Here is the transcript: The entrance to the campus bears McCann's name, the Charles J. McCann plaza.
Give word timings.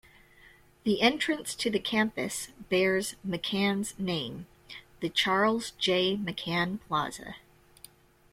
The 0.83 0.99
entrance 1.03 1.53
to 1.53 1.69
the 1.69 1.77
campus 1.77 2.47
bears 2.69 3.17
McCann's 3.23 3.93
name, 3.99 4.47
the 4.99 5.09
Charles 5.09 5.73
J. 5.77 6.17
McCann 6.17 6.79
plaza. 6.87 7.35